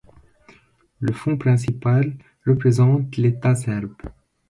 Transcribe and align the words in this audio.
Le 0.99 1.13
fond 1.13 1.37
principal 1.37 2.15
représente 2.47 3.17
l'État 3.17 3.53
serbe. 3.53 3.93